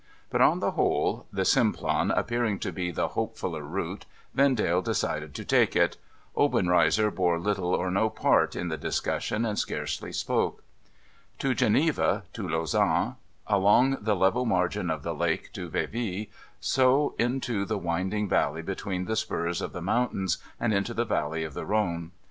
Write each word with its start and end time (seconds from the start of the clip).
But, 0.31 0.41
on 0.41 0.61
the 0.61 0.71
whole, 0.71 1.27
the 1.31 1.45
Simplon 1.45 2.09
appearing 2.09 2.57
to 2.61 2.71
be 2.71 2.89
the 2.89 3.09
hopefuUer 3.09 3.61
route, 3.61 4.07
Vendale 4.33 4.81
decided 4.81 5.35
to 5.35 5.45
take 5.45 5.75
it. 5.75 5.97
Obenreizer 6.35 7.11
bore 7.13 7.37
little 7.37 7.75
or 7.75 7.91
no 7.91 8.09
part 8.09 8.55
in 8.55 8.69
the 8.69 8.77
dis 8.77 8.99
cussion, 8.99 9.47
and 9.47 9.59
scarcely 9.59 10.11
spoke. 10.11 10.63
To 11.37 11.53
Geneva, 11.53 12.23
to 12.33 12.47
Lausanne, 12.49 13.17
along 13.45 13.99
the 14.01 14.15
level 14.15 14.43
margin 14.47 14.89
of 14.89 15.03
the 15.03 15.13
lake 15.13 15.53
to 15.53 15.69
Vevey, 15.69 16.31
so 16.59 17.13
into 17.19 17.63
the 17.63 17.77
winding 17.77 18.27
valley 18.27 18.63
between 18.63 19.05
the 19.05 19.15
spurs 19.15 19.61
of 19.61 19.71
the 19.71 19.83
moun 19.83 20.07
tains, 20.07 20.39
and 20.59 20.73
into 20.73 20.95
the 20.95 21.05
valley 21.05 21.43
of 21.43 21.53
the 21.53 21.63
Rhone. 21.67 22.09